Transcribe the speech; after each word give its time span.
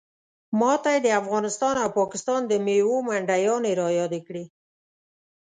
ماته 0.59 0.89
یې 0.95 0.99
د 1.03 1.07
افغانستان 1.21 1.75
او 1.83 1.89
پاکستان 1.99 2.41
د 2.47 2.53
میوو 2.65 3.05
منډیانې 3.07 3.71
رایادې 3.81 4.21
کړې. 4.27 4.45